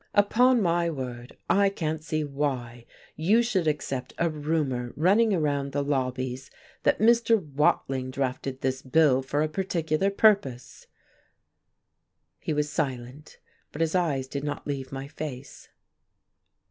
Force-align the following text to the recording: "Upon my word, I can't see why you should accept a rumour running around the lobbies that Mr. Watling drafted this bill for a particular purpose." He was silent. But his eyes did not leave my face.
"Upon 0.15 0.63
my 0.63 0.89
word, 0.89 1.37
I 1.47 1.69
can't 1.69 2.03
see 2.03 2.23
why 2.23 2.87
you 3.15 3.43
should 3.43 3.67
accept 3.67 4.15
a 4.17 4.31
rumour 4.31 4.93
running 4.95 5.31
around 5.31 5.73
the 5.73 5.83
lobbies 5.83 6.49
that 6.81 6.97
Mr. 6.97 7.39
Watling 7.39 8.09
drafted 8.09 8.61
this 8.61 8.81
bill 8.81 9.21
for 9.21 9.43
a 9.43 9.47
particular 9.47 10.09
purpose." 10.09 10.87
He 12.39 12.51
was 12.51 12.71
silent. 12.71 13.37
But 13.71 13.81
his 13.81 13.93
eyes 13.93 14.27
did 14.27 14.43
not 14.43 14.65
leave 14.65 14.91
my 14.91 15.07
face. 15.07 15.69